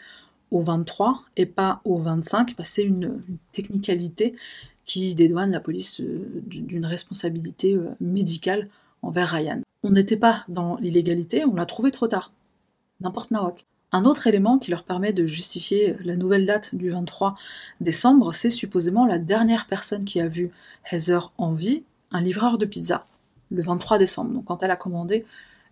[0.49, 4.36] au 23 et pas au 25, bah, c'est une technicalité
[4.85, 8.67] qui dédouane la police euh, d'une responsabilité euh, médicale
[9.01, 9.61] envers Ryan.
[9.83, 12.31] On n'était pas dans l'illégalité, on l'a trouvé trop tard.
[12.99, 13.65] N'importe nawak.
[13.93, 17.35] Un autre élément qui leur permet de justifier la nouvelle date du 23
[17.81, 20.51] décembre, c'est supposément la dernière personne qui a vu
[20.89, 23.05] Heather en vie, un livreur de pizza,
[23.49, 25.25] le 23 décembre, donc quand elle a commandé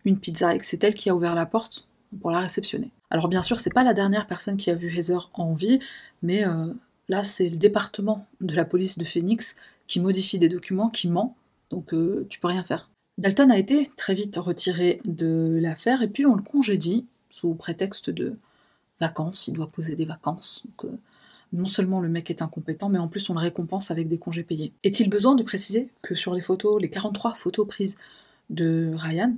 [0.03, 1.87] une pizza et que c'est elle qui a ouvert la porte
[2.19, 2.91] pour la réceptionner.
[3.09, 5.79] Alors bien sûr, c'est pas la dernière personne qui a vu Heather en vie,
[6.21, 6.73] mais euh,
[7.09, 9.55] là c'est le département de la police de Phoenix
[9.87, 11.35] qui modifie des documents, qui ment,
[11.69, 12.89] donc euh, tu peux rien faire.
[13.17, 18.09] Dalton a été très vite retiré de l'affaire et puis on le congédie sous prétexte
[18.09, 18.37] de
[18.99, 20.63] vacances, il doit poser des vacances.
[20.65, 20.97] Donc, euh,
[21.51, 24.43] non seulement le mec est incompétent, mais en plus on le récompense avec des congés
[24.43, 24.71] payés.
[24.83, 27.97] Est-il besoin de préciser que sur les photos, les 43 photos prises
[28.49, 29.35] de Ryan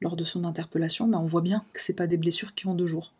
[0.00, 2.74] lors de son interpellation, ben on voit bien que c'est pas des blessures qui ont
[2.74, 3.12] deux jours.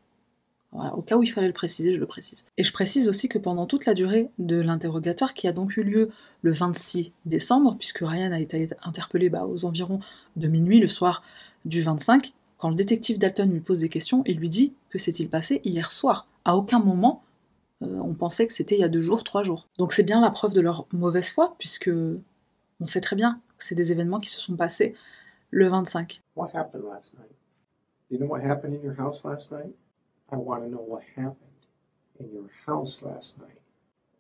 [0.73, 2.47] Au cas où il fallait le préciser, je le précise.
[2.59, 5.83] Et je précise aussi que pendant toute la durée de l'interrogatoire, qui a donc eu
[5.83, 6.11] lieu
[6.43, 10.01] le 26 décembre, puisque Ryan a été interpellé bah, aux environs
[10.37, 11.23] de minuit le soir
[11.65, 15.29] du 25, quand le détective Dalton lui pose des questions, il lui dit que s'est-il
[15.29, 16.27] passé hier soir.
[16.45, 17.23] À aucun moment,
[17.83, 19.69] euh, on pensait que c'était il y a deux jours, trois jours.
[19.79, 21.91] Donc c'est bien la preuve de leur mauvaise foi, puisque
[22.81, 24.95] on sait très bien que c'est des événements qui se sont passés
[25.51, 26.21] le 25.
[26.37, 27.31] What happened last night?
[28.11, 29.75] You know what happened in your house last night?
[30.31, 31.37] I want to know what happened
[32.21, 33.61] in your house last night.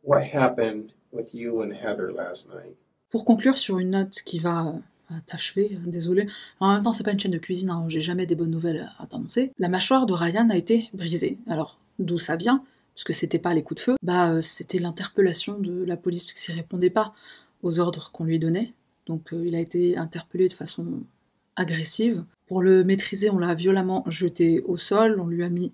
[0.02, 2.76] What happened with you and Heather last night?
[3.10, 4.74] Pour conclure sur une note qui va
[5.10, 6.28] euh, t'achever, euh, désolé.
[6.60, 8.90] En même temps, c'est pas une chaîne de cuisine, hein, j'ai jamais des bonnes nouvelles
[8.98, 9.52] à t'annoncer.
[9.58, 11.38] La mâchoire de Ryan a été brisée.
[11.46, 12.64] Alors, d'où ça vient?
[12.94, 16.40] Puisque c'était pas les coups de feu, bah euh, c'était l'interpellation de la police, parce
[16.40, 17.14] qu'il répondait pas
[17.62, 18.74] aux ordres qu'on lui donnait.
[19.06, 21.02] Donc euh, il a été interpellé de façon
[21.56, 22.24] agressive.
[22.48, 25.72] Pour le maîtriser, on l'a violemment jeté au sol, on lui a mis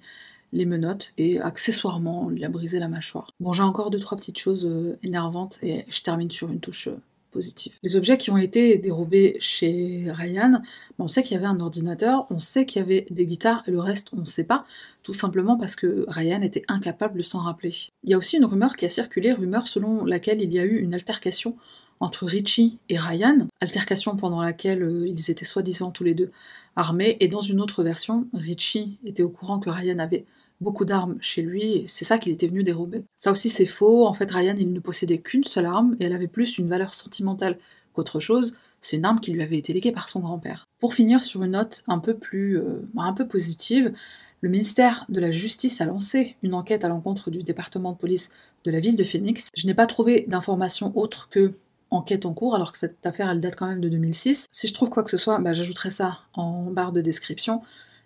[0.53, 3.31] les menottes et accessoirement on lui a brisé la mâchoire.
[3.41, 6.89] Bon, j'ai encore deux trois petites choses euh, énervantes et je termine sur une touche
[6.89, 6.97] euh,
[7.33, 7.73] positive.
[7.83, 10.63] Les objets qui ont été dérobés chez Ryan, ben,
[11.01, 13.73] on sait qu'il y avait un ordinateur, on sait qu'il y avait des guitares et
[13.73, 14.65] le reste on ne sait pas,
[15.03, 17.75] tout simplement parce que Ryan était incapable de s'en rappeler.
[18.05, 20.65] Il y a aussi une rumeur qui a circulé, rumeur selon laquelle il y a
[20.65, 21.57] eu une altercation
[22.01, 26.31] entre Richie et Ryan, altercation pendant laquelle euh, ils étaient soi-disant tous les deux
[26.77, 30.25] armés, et dans une autre version, Richie était au courant que Ryan avait
[30.61, 33.05] beaucoup d'armes chez lui, et c'est ça qu'il était venu dérober.
[33.17, 36.13] Ça aussi c'est faux, en fait Ryan il ne possédait qu'une seule arme, et elle
[36.13, 37.59] avait plus une valeur sentimentale
[37.93, 40.67] qu'autre chose, c'est une arme qui lui avait été léguée par son grand-père.
[40.79, 42.59] Pour finir sur une note un peu plus...
[42.59, 43.95] euh, un peu positive,
[44.43, 48.31] le ministère de la Justice a lancé une enquête à l'encontre du département de police
[48.65, 49.49] de la ville de Phoenix.
[49.57, 51.55] Je n'ai pas trouvé d'informations autres que
[51.95, 54.47] enquête en cours, alors que cette affaire elle date quand même de 2006.
[54.51, 57.63] Si je trouve quoi que ce soit, bah, j'ajouterai ça en barre de description.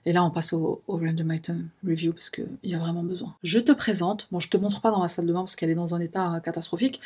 [0.07, 3.35] Et là, on passe au, random item review parce qu'il y a vraiment besoin.
[3.43, 5.71] Je te présente, bon, je te montre pas dans ma salle de bain parce qu'elle
[5.71, 7.01] est dans un état euh, catastrophique,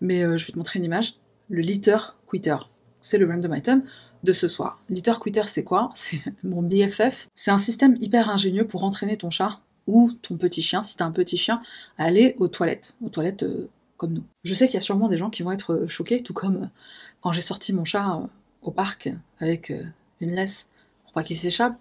[0.00, 1.14] mais euh, je vais te montrer une image.
[1.50, 1.98] Le litter
[2.28, 2.56] quitter,
[3.00, 3.82] c'est le random item
[4.24, 4.82] de ce soir.
[4.88, 5.90] Litter quitter, c'est quoi?
[5.94, 7.28] C'est mon BFF.
[7.34, 11.04] C'est un système hyper ingénieux pour entraîner ton chat ou ton petit chien, si t'as
[11.04, 11.62] un petit chien,
[11.96, 14.24] à aller aux toilettes, aux toilettes euh, comme nous.
[14.44, 16.56] Je sais qu'il y a sûrement des gens qui vont être euh, choqués, tout comme
[16.56, 16.66] euh,
[17.20, 18.26] quand j'ai sorti mon chat euh,
[18.62, 19.72] au parc avec
[20.20, 20.68] une laisse
[21.02, 21.76] pour pas qu'il s'échappe,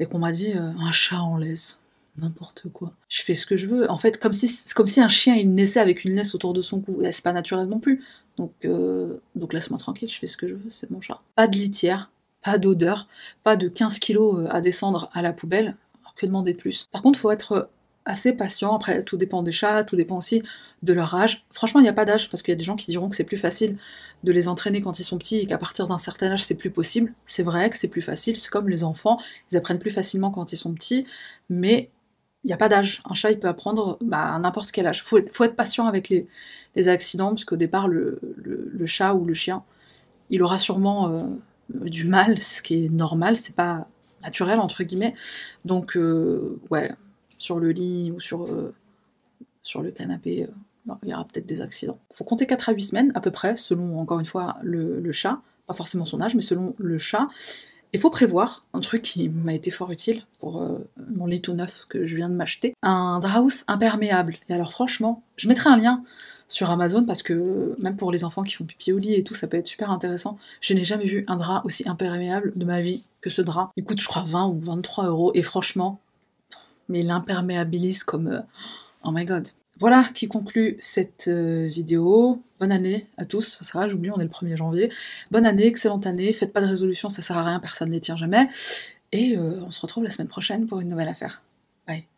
[0.00, 1.78] et qu'on m'a dit un chat en laisse.
[2.18, 2.92] N'importe quoi.
[3.08, 3.90] Je fais ce que je veux.
[3.90, 6.60] En fait, comme si, comme si un chien il naissait avec une laisse autour de
[6.60, 6.98] son cou.
[7.10, 8.04] C'est pas naturel non plus.
[8.36, 8.52] Donc,
[9.34, 11.22] donc laisse-moi tranquille, je fais ce que je veux, c'est mon chat.
[11.36, 12.10] Pas de litière,
[12.42, 13.08] pas d'odeur,
[13.44, 15.76] pas de 15 kilos à descendre à la poubelle.
[16.14, 16.88] Que demander de plus?
[16.92, 17.70] Par contre, faut être
[18.04, 18.74] assez patient.
[18.76, 20.42] Après, tout dépend des chats, tout dépend aussi
[20.82, 21.44] de leur âge.
[21.52, 23.16] Franchement, il n'y a pas d'âge, parce qu'il y a des gens qui diront que
[23.16, 23.76] c'est plus facile
[24.24, 26.70] de les entraîner quand ils sont petits et qu'à partir d'un certain âge, c'est plus
[26.70, 27.12] possible.
[27.26, 29.18] C'est vrai que c'est plus facile, c'est comme les enfants,
[29.50, 31.06] ils apprennent plus facilement quand ils sont petits,
[31.48, 31.90] mais
[32.44, 33.02] il n'y a pas d'âge.
[33.08, 35.02] Un chat, il peut apprendre bah, à n'importe quel âge.
[35.04, 36.26] Faut, faut être patient avec les,
[36.74, 39.62] les accidents, parce qu'au départ, le, le- le chat ou le chien,
[40.30, 41.24] il aura sûrement euh,
[41.88, 43.86] du mal, ce qui est normal, c'est pas
[44.22, 45.14] naturel, entre guillemets.
[45.64, 46.90] Donc, euh, ouais,
[47.42, 48.72] sur le lit ou sur, euh,
[49.82, 51.98] le canapé, euh, il y aura peut-être des accidents.
[52.10, 55.12] Il faut compter 4 à 8 semaines, à peu près, selon, encore une fois, le,
[55.12, 55.40] chat.
[55.66, 57.28] Pas forcément son âge, mais selon le chat.
[57.92, 60.78] Il faut prévoir, un truc qui m'a été fort utile pour euh,
[61.14, 64.34] mon lit tout neuf que je viens de m'acheter, un drap imperméable.
[64.48, 66.02] Et alors franchement, je mettrai un lien
[66.48, 69.34] sur Amazon parce que même pour les enfants qui font pipi au lit et tout,
[69.34, 70.38] ça peut être super intéressant.
[70.60, 73.72] Je n'ai jamais vu un drap aussi imperméable de ma vie que ce drap.
[73.76, 76.00] Il coûte, je crois, 20 ou 23 euros et franchement,
[76.92, 78.28] mais il imperméabilise comme.
[78.28, 78.40] euh,
[79.04, 79.48] Oh my god.
[79.78, 82.40] Voilà qui conclut cette euh, vidéo.
[82.60, 83.58] Bonne année à tous.
[83.62, 84.92] Ça va, j'oublie, on est le 1er janvier.
[85.32, 86.32] Bonne année, excellente année.
[86.32, 88.48] Faites pas de résolution, ça sert à rien, personne ne les tient jamais.
[89.10, 91.42] Et euh, on se retrouve la semaine prochaine pour une nouvelle affaire.
[91.86, 92.11] Bye.